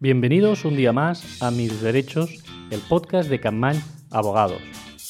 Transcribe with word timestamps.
Bienvenidos 0.00 0.64
un 0.64 0.76
día 0.76 0.92
más 0.92 1.42
a 1.42 1.50
Mis 1.50 1.82
Derechos, 1.82 2.30
el 2.70 2.78
podcast 2.78 3.28
de 3.28 3.40
Campañ 3.40 3.74
Abogados. 4.12 4.62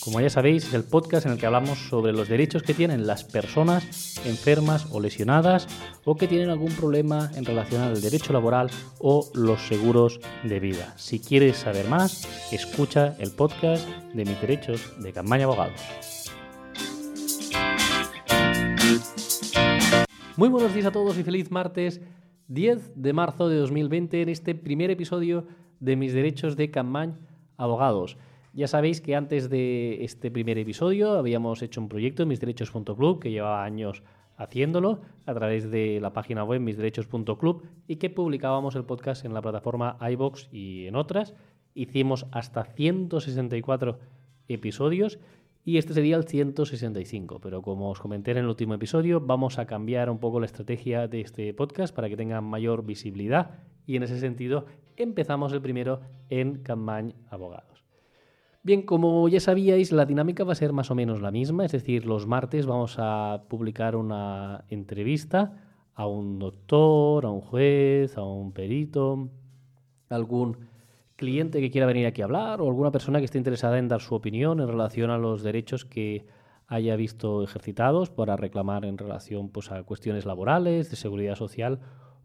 Como 0.02 0.18
ya 0.22 0.30
sabéis, 0.30 0.64
es 0.64 0.72
el 0.72 0.82
podcast 0.82 1.26
en 1.26 1.32
el 1.32 1.38
que 1.38 1.44
hablamos 1.44 1.78
sobre 1.78 2.14
los 2.14 2.26
derechos 2.26 2.62
que 2.62 2.72
tienen 2.72 3.06
las 3.06 3.22
personas 3.22 4.16
enfermas 4.24 4.86
o 4.90 4.98
lesionadas 4.98 5.68
o 6.06 6.16
que 6.16 6.26
tienen 6.26 6.48
algún 6.48 6.72
problema 6.72 7.30
en 7.34 7.44
relación 7.44 7.82
al 7.82 8.00
derecho 8.00 8.32
laboral 8.32 8.70
o 8.98 9.30
los 9.34 9.60
seguros 9.60 10.20
de 10.42 10.58
vida. 10.58 10.94
Si 10.96 11.20
quieres 11.20 11.58
saber 11.58 11.86
más, 11.86 12.26
escucha 12.50 13.14
el 13.18 13.30
podcast 13.30 13.86
de 14.14 14.24
Mis 14.24 14.40
Derechos 14.40 14.94
de 15.02 15.12
Campañ 15.12 15.42
Abogados. 15.42 15.82
Muy 20.38 20.48
buenos 20.48 20.72
días 20.72 20.86
a 20.86 20.92
todos 20.92 21.18
y 21.18 21.24
feliz 21.24 21.50
martes 21.50 22.00
10 22.48 22.92
de 22.94 23.12
marzo 23.12 23.50
de 23.50 23.58
2020 23.58 24.22
en 24.22 24.30
este 24.30 24.54
primer 24.54 24.90
episodio 24.90 25.46
de 25.80 25.96
Mis 25.96 26.14
Derechos 26.14 26.56
de 26.56 26.70
Campañ 26.70 27.12
Abogados. 27.58 28.16
Ya 28.54 28.66
sabéis 28.66 29.02
que 29.02 29.14
antes 29.14 29.50
de 29.50 30.02
este 30.02 30.30
primer 30.30 30.56
episodio 30.56 31.18
habíamos 31.18 31.60
hecho 31.60 31.82
un 31.82 31.90
proyecto 31.90 32.22
en 32.22 32.30
misderechos.club 32.30 33.20
que 33.20 33.30
llevaba 33.30 33.64
años 33.64 34.02
haciéndolo 34.38 35.02
a 35.26 35.34
través 35.34 35.70
de 35.70 36.00
la 36.00 36.14
página 36.14 36.42
web 36.42 36.62
misderechos.club 36.62 37.64
y 37.86 37.96
que 37.96 38.08
publicábamos 38.08 38.76
el 38.76 38.84
podcast 38.84 39.26
en 39.26 39.34
la 39.34 39.42
plataforma 39.42 39.98
iBox 40.00 40.48
y 40.50 40.86
en 40.86 40.96
otras. 40.96 41.34
Hicimos 41.74 42.24
hasta 42.32 42.64
164 42.64 43.98
episodios 44.48 45.18
y 45.68 45.76
este 45.76 45.92
sería 45.92 46.16
el 46.16 46.24
165. 46.24 47.40
Pero 47.40 47.60
como 47.60 47.90
os 47.90 48.00
comenté 48.00 48.30
en 48.30 48.38
el 48.38 48.46
último 48.46 48.72
episodio, 48.72 49.20
vamos 49.20 49.58
a 49.58 49.66
cambiar 49.66 50.08
un 50.08 50.18
poco 50.18 50.40
la 50.40 50.46
estrategia 50.46 51.08
de 51.08 51.20
este 51.20 51.52
podcast 51.52 51.94
para 51.94 52.08
que 52.08 52.16
tenga 52.16 52.40
mayor 52.40 52.86
visibilidad 52.86 53.50
y 53.84 53.96
en 53.96 54.02
ese 54.02 54.18
sentido 54.18 54.64
empezamos 54.96 55.52
el 55.52 55.60
primero 55.60 56.00
en 56.30 56.62
Campañ 56.62 57.12
Abogados. 57.28 57.84
Bien, 58.62 58.80
como 58.80 59.28
ya 59.28 59.40
sabíais, 59.40 59.92
la 59.92 60.06
dinámica 60.06 60.42
va 60.42 60.52
a 60.52 60.54
ser 60.54 60.72
más 60.72 60.90
o 60.90 60.94
menos 60.94 61.20
la 61.20 61.30
misma, 61.30 61.66
es 61.66 61.72
decir, 61.72 62.06
los 62.06 62.26
martes 62.26 62.64
vamos 62.64 62.96
a 62.96 63.44
publicar 63.50 63.94
una 63.94 64.64
entrevista 64.70 65.66
a 65.92 66.06
un 66.06 66.38
doctor, 66.38 67.26
a 67.26 67.30
un 67.30 67.42
juez, 67.42 68.16
a 68.16 68.24
un 68.24 68.52
perito, 68.52 69.28
algún 70.08 70.56
cliente 71.18 71.60
que 71.60 71.70
quiera 71.70 71.86
venir 71.86 72.06
aquí 72.06 72.22
a 72.22 72.26
hablar 72.26 72.62
o 72.62 72.68
alguna 72.68 72.92
persona 72.92 73.18
que 73.18 73.24
esté 73.26 73.38
interesada 73.38 73.78
en 73.78 73.88
dar 73.88 74.00
su 74.00 74.14
opinión 74.14 74.60
en 74.60 74.68
relación 74.68 75.10
a 75.10 75.18
los 75.18 75.42
derechos 75.42 75.84
que 75.84 76.24
haya 76.68 76.94
visto 76.96 77.42
ejercitados 77.42 78.08
para 78.08 78.36
reclamar 78.36 78.84
en 78.84 78.96
relación 78.96 79.50
pues, 79.50 79.72
a 79.72 79.82
cuestiones 79.82 80.24
laborales, 80.24 80.90
de 80.90 80.96
seguridad 80.96 81.34
social 81.34 81.80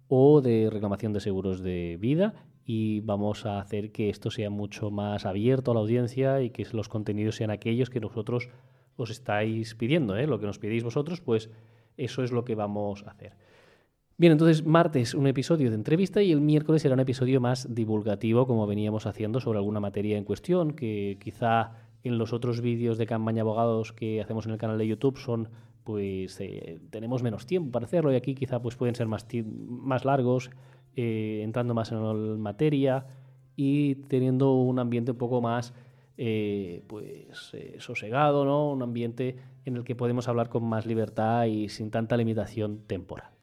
o 0.08 0.41
de 0.41 0.69
reclamación 0.72 1.11
de 1.11 1.22
seguros 1.22 1.61
de 1.63 1.97
vida 2.00 2.35
y 2.66 3.00
vamos 3.00 3.47
a 3.47 3.59
hacer 3.59 3.91
que 3.91 4.09
esto 4.09 4.30
sea 4.30 4.52
mucho 4.52 4.91
más 4.91 5.25
abierto 5.25 5.72
a 5.72 5.73
la 5.73 5.80
audiencia 5.80 6.41
y 6.41 6.52
que 6.52 6.66
los 6.72 6.88
contenidos 6.88 7.35
sean 7.35 7.50
aquellos 7.50 7.89
que 7.89 8.00
nosotros 8.00 8.50
os 8.95 9.09
estáis 9.09 9.73
pidiendo, 9.73 10.16
¿eh? 10.16 10.28
lo 10.28 10.39
que 10.39 10.45
nos 10.45 10.59
pedís 10.59 10.83
vosotros, 10.83 11.19
pues 11.19 11.50
eso 11.97 12.23
es 12.23 12.31
lo 12.31 12.45
que 12.45 12.53
vamos 12.53 13.03
a 13.07 13.11
hacer. 13.11 13.35
Bien, 14.23 14.31
entonces 14.31 14.66
martes 14.66 15.16
un 15.16 15.27
episodio 15.27 15.69
de 15.69 15.75
entrevista 15.75 16.21
y 16.21 16.31
el 16.31 16.39
miércoles 16.39 16.81
será 16.81 16.93
un 16.93 17.02
episodio 17.02 17.41
más 17.41 17.75
divulgativo 17.75 18.47
como 18.47 18.66
veníamos 18.66 19.05
haciendo 19.05 19.41
sobre 19.41 19.59
alguna 19.59 19.81
materia 19.81 20.17
en 20.17 20.23
cuestión 20.23 20.71
que 20.71 21.17
quizá 21.21 21.71
en 22.05 22.17
los 22.17 22.31
otros 22.31 22.61
vídeos 22.61 22.97
de 22.97 23.05
campaña 23.05 23.41
abogados 23.41 23.91
que 23.91 24.21
hacemos 24.21 24.45
en 24.45 24.53
el 24.53 24.57
canal 24.57 24.77
de 24.77 24.88
YouTube 24.88 25.17
son 25.17 25.49
pues 25.83 26.39
eh, 26.39 26.79
tenemos 26.89 27.21
menos 27.21 27.45
tiempo 27.45 27.73
para 27.73 27.85
hacerlo 27.85 28.13
y 28.13 28.16
aquí 28.16 28.33
quizá 28.33 28.61
pues 28.61 28.77
pueden 28.77 28.95
ser 28.95 29.07
más, 29.07 29.27
más 29.45 30.05
largos 30.05 30.51
eh, 30.95 31.41
entrando 31.44 31.73
más 31.73 31.91
en 31.91 32.39
materia 32.39 33.05
y 33.57 33.95
teniendo 34.07 34.53
un 34.53 34.79
ambiente 34.79 35.11
un 35.11 35.17
poco 35.17 35.41
más 35.41 35.73
eh, 36.16 36.81
pues, 36.88 37.51
sosegado, 37.79 38.45
¿no? 38.45 38.72
un 38.72 38.84
ambiente 38.84 39.35
en 39.66 39.75
el 39.75 39.84
que 39.84 39.95
podemos 39.95 40.29
hablar 40.29 40.47
con 40.47 40.63
más 40.63 40.85
libertad 40.85 41.44
y 41.44 41.67
sin 41.67 41.91
tanta 41.91 42.16
limitación 42.16 42.84
temporal. 42.88 43.34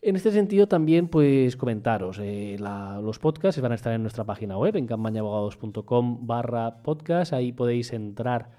En 0.00 0.14
este 0.14 0.30
sentido 0.30 0.68
también 0.68 1.08
pues 1.08 1.56
comentaros, 1.56 2.18
los 2.18 3.18
podcasts 3.18 3.60
van 3.60 3.72
a 3.72 3.74
estar 3.74 3.92
en 3.92 4.02
nuestra 4.02 4.24
página 4.24 4.56
web 4.56 4.76
en 4.76 4.86
campañabogados.com 4.86 6.26
barra 6.26 6.82
podcast, 6.82 7.32
ahí 7.32 7.52
podéis 7.52 7.92
entrar 7.92 8.50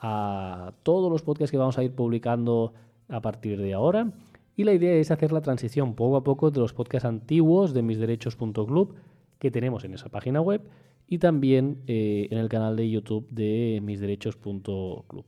a 0.00 0.72
todos 0.82 1.10
los 1.10 1.22
podcasts 1.22 1.52
que 1.52 1.58
vamos 1.58 1.78
a 1.78 1.84
ir 1.84 1.92
publicando 1.92 2.72
a 3.08 3.20
partir 3.20 3.60
de 3.60 3.74
ahora 3.74 4.12
y 4.56 4.64
la 4.64 4.72
idea 4.72 4.94
es 4.94 5.12
hacer 5.12 5.30
la 5.30 5.40
transición 5.40 5.94
poco 5.94 6.16
a 6.16 6.24
poco 6.24 6.50
de 6.50 6.58
los 6.58 6.74
podcasts 6.74 7.06
antiguos 7.06 7.74
de 7.74 7.82
misderechos.club 7.82 8.96
que 9.38 9.52
tenemos 9.52 9.84
en 9.84 9.94
esa 9.94 10.08
página 10.08 10.40
web 10.40 10.62
y 11.06 11.18
también 11.18 11.82
eh, 11.86 12.26
en 12.30 12.38
el 12.38 12.48
canal 12.48 12.76
de 12.76 12.90
YouTube 12.90 13.28
de 13.30 13.80
misderechos.club. 13.82 15.24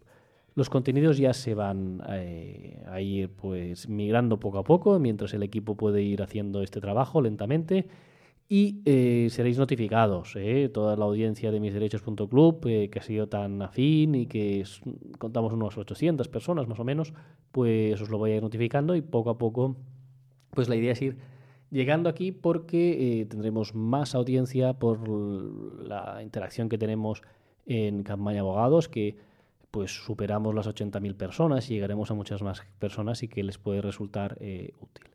Los 0.55 0.69
contenidos 0.69 1.17
ya 1.17 1.33
se 1.33 1.55
van 1.55 2.03
eh, 2.11 2.70
a 2.91 3.01
ir 3.01 3.31
pues 3.31 3.89
migrando 3.89 4.41
poco 4.41 4.59
a 4.59 4.65
poco 4.65 4.99
mientras 4.99 5.35
el 5.35 5.43
equipo 5.43 5.77
puede 5.77 6.03
ir 6.03 6.23
haciendo 6.23 6.63
este 6.63 6.81
trabajo 6.81 7.23
lentamente. 7.23 7.87
Y 8.53 8.83
eh, 8.85 9.29
seréis 9.31 9.59
notificados, 9.59 10.35
eh, 10.35 10.69
toda 10.75 10.97
la 10.97 11.05
audiencia 11.05 11.53
de 11.53 11.61
misderechos.club, 11.61 12.67
eh, 12.67 12.91
que 12.91 12.99
ha 12.99 13.03
sido 13.03 13.29
tan 13.29 13.63
afín 13.63 14.17
y 14.17 14.27
que 14.27 14.65
contamos 15.19 15.53
unos 15.53 15.79
800 15.79 16.27
personas 16.27 16.67
más 16.67 16.81
o 16.81 16.85
menos, 16.85 17.15
pues 17.53 18.01
os 18.03 18.11
lo 18.11 18.19
voy 18.19 18.33
a 18.33 18.37
ir 18.39 18.43
notificando 18.43 18.97
y 18.97 19.03
poco 19.03 19.31
a 19.31 19.39
poco, 19.39 19.77
pues 20.51 20.69
la 20.69 20.75
idea 20.75 20.91
es 20.91 21.01
ir 21.01 21.19
llegando 21.71 22.09
aquí 22.09 22.33
porque 22.33 23.25
tendremos 23.31 23.77
más 23.77 24.17
audiencia 24.17 24.73
por 24.73 25.09
la 25.09 26.21
interacción 26.21 26.69
que 26.69 26.77
tenemos 26.77 27.23
en 27.67 28.03
Campaña 28.03 28.41
Abogados, 28.41 28.89
que 28.89 29.15
pues 29.71 30.05
superamos 30.05 30.55
las 30.55 30.67
80.000 30.67 31.17
personas 31.17 31.71
y 31.71 31.75
llegaremos 31.75 32.11
a 32.11 32.15
muchas 32.15 32.43
más 32.43 32.63
personas 32.79 33.23
y 33.23 33.29
que 33.29 33.43
les 33.43 33.59
puede 33.59 33.81
resultar 33.83 34.37
útil. 34.81 35.11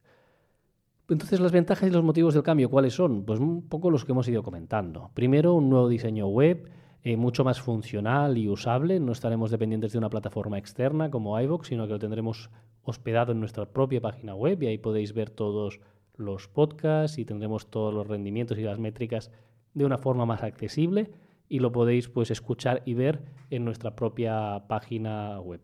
Entonces, 1.07 1.39
las 1.39 1.51
ventajas 1.51 1.87
y 1.87 1.91
los 1.91 2.03
motivos 2.03 2.33
del 2.33 2.41
cambio, 2.41 2.69
¿cuáles 2.69 2.95
son? 2.95 3.25
Pues 3.25 3.39
un 3.39 3.67
poco 3.67 3.91
los 3.91 4.05
que 4.05 4.11
hemos 4.11 4.27
ido 4.27 4.41
comentando. 4.41 5.11
Primero, 5.13 5.53
un 5.53 5.69
nuevo 5.69 5.87
diseño 5.87 6.27
web, 6.27 6.67
eh, 7.03 7.15
mucho 7.15 7.43
más 7.43 7.61
funcional 7.61 8.39
y 8.39 8.49
usable. 8.49 8.99
No 8.99 9.11
estaremos 9.11 9.51
dependientes 9.51 9.91
de 9.91 9.99
una 9.99 10.09
plataforma 10.09 10.57
externa 10.57 11.11
como 11.11 11.39
iVoox, 11.39 11.67
sino 11.67 11.85
que 11.85 11.93
lo 11.93 11.99
tendremos 11.99 12.49
hospedado 12.81 13.33
en 13.33 13.39
nuestra 13.39 13.67
propia 13.67 14.01
página 14.01 14.33
web 14.33 14.63
y 14.63 14.67
ahí 14.67 14.77
podéis 14.79 15.13
ver 15.13 15.29
todos 15.29 15.79
los 16.15 16.47
podcasts 16.47 17.19
y 17.19 17.25
tendremos 17.25 17.67
todos 17.69 17.93
los 17.93 18.07
rendimientos 18.07 18.57
y 18.57 18.63
las 18.63 18.79
métricas 18.79 19.29
de 19.75 19.85
una 19.85 19.99
forma 19.99 20.25
más 20.25 20.41
accesible 20.41 21.11
y 21.49 21.59
lo 21.59 21.71
podéis 21.71 22.09
pues 22.09 22.31
escuchar 22.31 22.81
y 22.85 22.93
ver 22.93 23.21
en 23.49 23.65
nuestra 23.65 23.95
propia 23.95 24.63
página 24.67 25.39
web. 25.39 25.61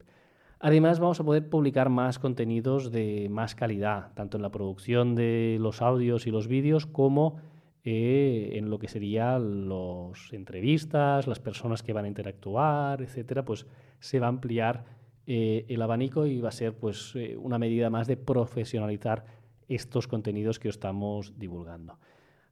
Además, 0.59 0.99
vamos 0.99 1.19
a 1.19 1.23
poder 1.23 1.49
publicar 1.49 1.89
más 1.89 2.19
contenidos 2.19 2.91
de 2.91 3.29
más 3.31 3.55
calidad, 3.55 4.13
tanto 4.13 4.37
en 4.37 4.43
la 4.43 4.51
producción 4.51 5.15
de 5.15 5.57
los 5.59 5.81
audios 5.81 6.27
y 6.27 6.31
los 6.31 6.47
vídeos 6.47 6.85
como 6.85 7.37
eh, 7.83 8.51
en 8.53 8.69
lo 8.69 8.77
que 8.77 8.87
serían 8.87 9.67
las 9.67 10.31
entrevistas, 10.33 11.25
las 11.25 11.39
personas 11.39 11.81
que 11.81 11.93
van 11.93 12.05
a 12.05 12.07
interactuar, 12.07 13.01
etcétera, 13.01 13.43
pues 13.43 13.65
se 13.99 14.19
va 14.19 14.27
a 14.27 14.29
ampliar 14.29 14.85
eh, 15.25 15.65
el 15.67 15.81
abanico 15.81 16.27
y 16.27 16.41
va 16.41 16.49
a 16.49 16.51
ser 16.51 16.75
pues 16.75 17.13
eh, 17.15 17.35
una 17.37 17.57
medida 17.57 17.89
más 17.89 18.05
de 18.05 18.17
profesionalizar 18.17 19.25
estos 19.67 20.07
contenidos 20.07 20.59
que 20.59 20.69
os 20.69 20.75
estamos 20.75 21.39
divulgando. 21.39 21.97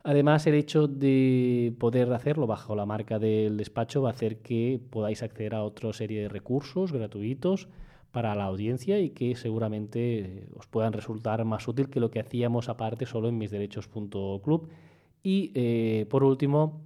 Además, 0.09 0.47
el 0.47 0.55
hecho 0.55 0.87
de 0.87 1.71
poder 1.77 2.11
hacerlo 2.13 2.47
bajo 2.47 2.75
la 2.75 2.87
marca 2.87 3.19
del 3.19 3.57
despacho 3.57 4.01
va 4.01 4.09
a 4.09 4.13
hacer 4.13 4.37
que 4.37 4.81
podáis 4.89 5.21
acceder 5.21 5.53
a 5.53 5.61
otra 5.61 5.93
serie 5.93 6.23
de 6.23 6.29
recursos 6.29 6.91
gratuitos 6.91 7.67
para 8.11 8.33
la 8.33 8.45
audiencia 8.45 8.97
y 8.97 9.11
que 9.11 9.35
seguramente 9.35 10.19
eh, 10.19 10.47
os 10.55 10.65
puedan 10.65 10.93
resultar 10.93 11.45
más 11.45 11.67
útil 11.67 11.91
que 11.91 11.99
lo 11.99 12.09
que 12.09 12.19
hacíamos 12.19 12.69
aparte 12.69 13.05
solo 13.05 13.29
en 13.29 13.37
misderechos.club. 13.37 14.69
Y 15.21 15.51
eh, 15.53 16.07
por 16.09 16.23
último, 16.23 16.81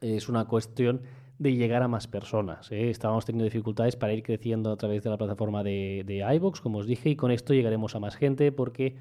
es 0.00 0.30
una 0.30 0.46
cuestión 0.46 1.02
de 1.38 1.54
llegar 1.54 1.82
a 1.82 1.88
más 1.88 2.06
personas. 2.06 2.72
¿eh? 2.72 2.88
Estábamos 2.88 3.26
teniendo 3.26 3.44
dificultades 3.44 3.96
para 3.96 4.14
ir 4.14 4.22
creciendo 4.22 4.72
a 4.72 4.78
través 4.78 5.02
de 5.02 5.10
la 5.10 5.18
plataforma 5.18 5.62
de, 5.62 6.04
de 6.06 6.24
iVoox, 6.36 6.62
como 6.62 6.78
os 6.78 6.86
dije, 6.86 7.10
y 7.10 7.16
con 7.16 7.32
esto 7.32 7.52
llegaremos 7.52 7.94
a 7.96 8.00
más 8.00 8.16
gente 8.16 8.50
porque 8.50 8.96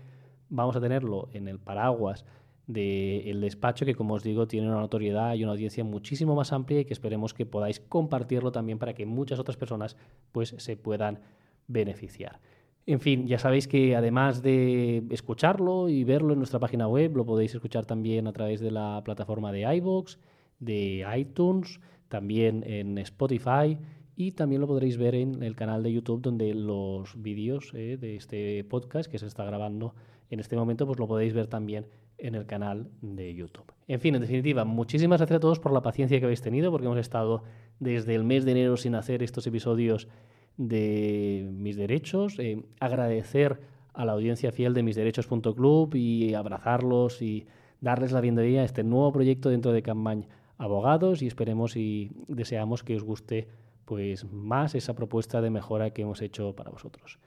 vamos 0.49 0.75
a 0.75 0.81
tenerlo 0.81 1.29
en 1.31 1.47
el 1.47 1.57
paraguas 1.57 2.25
del 2.69 3.41
despacho 3.41 3.83
que, 3.83 3.95
como 3.95 4.13
os 4.13 4.21
digo, 4.21 4.47
tiene 4.47 4.67
una 4.67 4.79
notoriedad 4.79 5.33
y 5.33 5.41
una 5.43 5.53
audiencia 5.53 5.83
muchísimo 5.83 6.35
más 6.35 6.53
amplia 6.53 6.81
y 6.81 6.85
que 6.85 6.93
esperemos 6.93 7.33
que 7.33 7.47
podáis 7.47 7.79
compartirlo 7.79 8.51
también 8.51 8.77
para 8.77 8.93
que 8.93 9.07
muchas 9.07 9.39
otras 9.39 9.57
personas 9.57 9.97
pues, 10.31 10.53
se 10.55 10.77
puedan 10.77 11.19
beneficiar. 11.67 12.39
En 12.85 12.99
fin, 12.99 13.25
ya 13.25 13.39
sabéis 13.39 13.67
que 13.67 13.95
además 13.95 14.43
de 14.43 15.03
escucharlo 15.09 15.89
y 15.89 16.03
verlo 16.03 16.33
en 16.33 16.39
nuestra 16.39 16.59
página 16.59 16.87
web, 16.87 17.17
lo 17.17 17.25
podéis 17.25 17.55
escuchar 17.55 17.87
también 17.87 18.27
a 18.27 18.33
través 18.33 18.59
de 18.59 18.69
la 18.69 19.01
plataforma 19.03 19.51
de 19.51 19.61
iVoox, 19.77 20.17
de 20.59 21.07
iTunes, 21.17 21.79
también 22.07 22.63
en 22.67 22.99
Spotify 22.99 23.79
y 24.19 24.33
también 24.33 24.59
lo 24.59 24.67
podréis 24.67 24.97
ver 24.97 25.15
en 25.15 25.41
el 25.43 25.55
canal 25.55 25.81
de 25.81 25.93
YouTube 25.93 26.21
donde 26.21 26.53
los 26.53 27.13
vídeos 27.23 27.71
eh, 27.73 27.95
de 27.95 28.17
este 28.17 28.65
podcast 28.65 29.09
que 29.09 29.17
se 29.17 29.25
está 29.25 29.45
grabando 29.45 29.95
en 30.29 30.41
este 30.41 30.57
momento, 30.57 30.85
pues 30.85 30.99
lo 30.99 31.07
podéis 31.07 31.33
ver 31.33 31.47
también 31.47 31.85
en 32.17 32.35
el 32.35 32.45
canal 32.45 32.89
de 33.01 33.33
YouTube. 33.33 33.71
En 33.87 34.01
fin, 34.01 34.15
en 34.15 34.19
definitiva, 34.19 34.65
muchísimas 34.65 35.21
gracias 35.21 35.37
a 35.37 35.39
todos 35.39 35.61
por 35.61 35.71
la 35.71 35.81
paciencia 35.81 36.19
que 36.19 36.25
habéis 36.25 36.41
tenido, 36.41 36.69
porque 36.69 36.87
hemos 36.87 36.99
estado 36.99 37.43
desde 37.79 38.13
el 38.13 38.25
mes 38.25 38.43
de 38.43 38.51
enero 38.51 38.75
sin 38.75 38.93
hacer 38.95 39.23
estos 39.23 39.47
episodios 39.47 40.09
de 40.57 41.47
mis 41.53 41.77
derechos. 41.77 42.37
Eh, 42.39 42.61
agradecer 42.81 43.61
a 43.93 44.03
la 44.03 44.11
audiencia 44.11 44.51
fiel 44.51 44.73
de 44.73 44.83
misderechos.club 44.83 45.95
y 45.95 46.33
abrazarlos 46.33 47.21
y 47.21 47.47
darles 47.79 48.11
la 48.11 48.19
bienvenida 48.19 48.63
a 48.63 48.65
este 48.65 48.83
nuevo 48.83 49.13
proyecto 49.13 49.49
dentro 49.49 49.71
de 49.71 49.81
Campañ 49.81 50.25
Abogados 50.57 51.21
y 51.21 51.27
esperemos 51.27 51.77
y 51.77 52.11
deseamos 52.27 52.83
que 52.83 52.97
os 52.97 53.03
guste 53.03 53.47
pues 53.89 54.23
más 54.31 54.75
esa 54.75 54.93
propuesta 54.93 55.41
de 55.41 55.49
mejora 55.49 55.89
que 55.89 56.03
hemos 56.03 56.21
hecho 56.21 56.55
para 56.55 56.69
vosotros. 56.69 57.17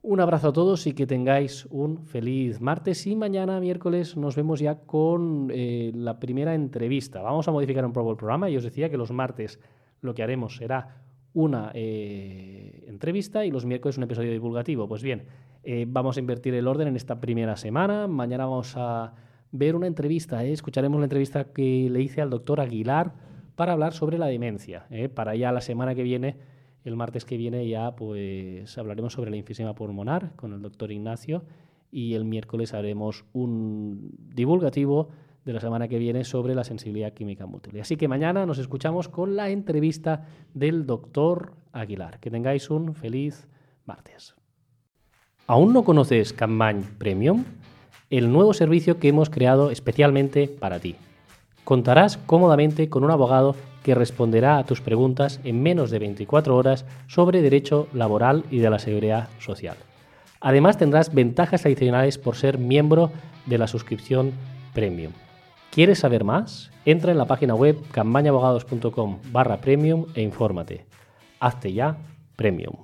Un 0.00 0.20
abrazo 0.20 0.48
a 0.48 0.52
todos 0.54 0.86
y 0.86 0.94
que 0.94 1.06
tengáis 1.06 1.66
un 1.66 2.06
feliz 2.06 2.62
martes 2.62 3.06
y 3.06 3.14
mañana 3.14 3.60
miércoles 3.60 4.16
nos 4.16 4.34
vemos 4.34 4.58
ya 4.58 4.76
con 4.86 5.50
eh, 5.52 5.92
la 5.94 6.18
primera 6.18 6.54
entrevista. 6.54 7.20
Vamos 7.20 7.46
a 7.46 7.52
modificar 7.52 7.84
un 7.84 7.92
poco 7.92 8.10
el 8.10 8.16
programa 8.16 8.48
y 8.48 8.56
os 8.56 8.64
decía 8.64 8.88
que 8.88 8.96
los 8.96 9.10
martes 9.10 9.60
lo 10.00 10.14
que 10.14 10.22
haremos 10.22 10.56
será 10.56 11.02
una 11.34 11.72
eh, 11.74 12.86
entrevista 12.86 13.44
y 13.44 13.50
los 13.50 13.66
miércoles 13.66 13.98
un 13.98 14.04
episodio 14.04 14.32
divulgativo. 14.32 14.88
Pues 14.88 15.02
bien, 15.02 15.26
eh, 15.62 15.84
vamos 15.86 16.16
a 16.16 16.20
invertir 16.20 16.54
el 16.54 16.68
orden 16.68 16.88
en 16.88 16.96
esta 16.96 17.20
primera 17.20 17.56
semana. 17.56 18.08
Mañana 18.08 18.46
vamos 18.46 18.72
a 18.78 19.12
ver 19.52 19.76
una 19.76 19.86
entrevista, 19.86 20.42
escucharemos 20.42 21.00
la 21.00 21.04
entrevista 21.04 21.52
que 21.52 21.90
le 21.90 22.00
hice 22.00 22.22
al 22.22 22.30
doctor 22.30 22.62
Aguilar 22.62 23.27
para 23.58 23.72
hablar 23.72 23.92
sobre 23.92 24.18
la 24.18 24.28
demencia. 24.28 24.86
¿eh? 24.88 25.08
Para 25.08 25.34
ya 25.34 25.50
la 25.50 25.60
semana 25.60 25.96
que 25.96 26.04
viene, 26.04 26.36
el 26.84 26.94
martes 26.94 27.24
que 27.24 27.36
viene, 27.36 27.68
ya 27.68 27.96
pues 27.96 28.78
hablaremos 28.78 29.14
sobre 29.14 29.32
la 29.32 29.36
enfisema 29.36 29.74
pulmonar 29.74 30.36
con 30.36 30.52
el 30.52 30.62
doctor 30.62 30.92
Ignacio 30.92 31.42
y 31.90 32.14
el 32.14 32.24
miércoles 32.24 32.72
haremos 32.72 33.24
un 33.32 34.12
divulgativo 34.32 35.08
de 35.44 35.52
la 35.54 35.58
semana 35.58 35.88
que 35.88 35.98
viene 35.98 36.22
sobre 36.22 36.54
la 36.54 36.62
sensibilidad 36.62 37.12
química 37.12 37.46
múltiple. 37.46 37.80
Así 37.80 37.96
que 37.96 38.06
mañana 38.06 38.46
nos 38.46 38.58
escuchamos 38.58 39.08
con 39.08 39.34
la 39.34 39.50
entrevista 39.50 40.24
del 40.54 40.86
doctor 40.86 41.54
Aguilar. 41.72 42.20
Que 42.20 42.30
tengáis 42.30 42.70
un 42.70 42.94
feliz 42.94 43.48
martes. 43.86 44.36
¿Aún 45.48 45.72
no 45.72 45.82
conoces 45.82 46.32
Campaign 46.32 46.84
Premium? 46.96 47.44
El 48.08 48.30
nuevo 48.30 48.54
servicio 48.54 49.00
que 49.00 49.08
hemos 49.08 49.30
creado 49.30 49.72
especialmente 49.72 50.46
para 50.46 50.78
ti. 50.78 50.94
Contarás 51.68 52.16
cómodamente 52.16 52.88
con 52.88 53.04
un 53.04 53.10
abogado 53.10 53.54
que 53.82 53.94
responderá 53.94 54.56
a 54.56 54.64
tus 54.64 54.80
preguntas 54.80 55.38
en 55.44 55.62
menos 55.62 55.90
de 55.90 55.98
24 55.98 56.56
horas 56.56 56.86
sobre 57.08 57.42
derecho 57.42 57.88
laboral 57.92 58.46
y 58.50 58.60
de 58.60 58.70
la 58.70 58.78
seguridad 58.78 59.28
social. 59.38 59.76
Además 60.40 60.78
tendrás 60.78 61.12
ventajas 61.12 61.66
adicionales 61.66 62.16
por 62.16 62.36
ser 62.36 62.56
miembro 62.56 63.10
de 63.44 63.58
la 63.58 63.66
suscripción 63.66 64.32
Premium. 64.72 65.12
¿Quieres 65.70 65.98
saber 65.98 66.24
más? 66.24 66.70
Entra 66.86 67.12
en 67.12 67.18
la 67.18 67.26
página 67.26 67.54
web 67.54 67.76
campañabogados.com 67.90 69.18
barra 69.30 69.60
premium 69.60 70.06
e 70.14 70.22
infórmate. 70.22 70.86
Hazte 71.38 71.74
ya 71.74 71.98
Premium. 72.34 72.76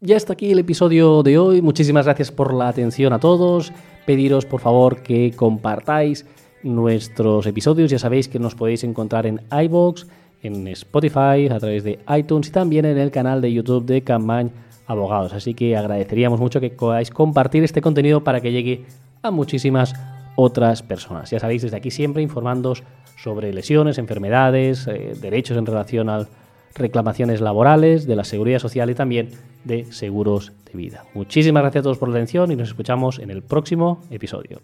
Ya 0.00 0.16
está 0.16 0.34
aquí 0.34 0.52
el 0.52 0.60
episodio 0.60 1.24
de 1.24 1.38
hoy. 1.38 1.60
Muchísimas 1.60 2.06
gracias 2.06 2.30
por 2.30 2.54
la 2.54 2.68
atención 2.68 3.12
a 3.12 3.18
todos. 3.18 3.72
Pediros 4.06 4.46
por 4.46 4.60
favor 4.60 5.02
que 5.02 5.32
compartáis 5.34 6.24
nuestros 6.62 7.46
episodios. 7.46 7.90
Ya 7.90 7.98
sabéis 7.98 8.28
que 8.28 8.38
nos 8.38 8.54
podéis 8.54 8.84
encontrar 8.84 9.26
en 9.26 9.40
iBox, 9.50 10.06
en 10.42 10.66
Spotify, 10.68 11.48
a 11.50 11.58
través 11.58 11.84
de 11.84 11.98
iTunes 12.16 12.48
y 12.48 12.50
también 12.50 12.84
en 12.84 12.98
el 12.98 13.10
canal 13.10 13.40
de 13.40 13.52
YouTube 13.52 13.84
de 13.84 14.02
Campañ 14.02 14.50
Abogados. 14.86 15.32
Así 15.32 15.54
que 15.54 15.76
agradeceríamos 15.76 16.40
mucho 16.40 16.60
que 16.60 16.70
podáis 16.70 17.10
compartir 17.10 17.64
este 17.64 17.80
contenido 17.80 18.24
para 18.24 18.40
que 18.40 18.52
llegue 18.52 18.84
a 19.22 19.30
muchísimas 19.30 19.94
otras 20.36 20.82
personas. 20.82 21.30
Ya 21.30 21.38
sabéis, 21.38 21.62
desde 21.62 21.76
aquí 21.76 21.90
siempre 21.90 22.22
informándoos 22.22 22.82
sobre 23.16 23.52
lesiones, 23.52 23.98
enfermedades, 23.98 24.86
eh, 24.88 25.14
derechos 25.20 25.56
en 25.56 25.66
relación 25.66 26.08
a 26.08 26.26
reclamaciones 26.74 27.40
laborales, 27.40 28.06
de 28.06 28.16
la 28.16 28.24
seguridad 28.24 28.58
social 28.58 28.90
y 28.90 28.94
también 28.94 29.28
de 29.64 29.92
seguros 29.92 30.52
de 30.64 30.76
vida. 30.76 31.04
Muchísimas 31.14 31.62
gracias 31.62 31.82
a 31.82 31.84
todos 31.84 31.98
por 31.98 32.08
la 32.08 32.16
atención 32.16 32.50
y 32.50 32.56
nos 32.56 32.68
escuchamos 32.68 33.18
en 33.18 33.30
el 33.30 33.42
próximo 33.42 34.00
episodio. 34.10 34.60